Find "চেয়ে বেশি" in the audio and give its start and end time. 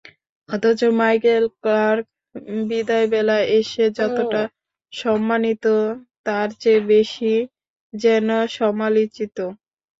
6.61-7.33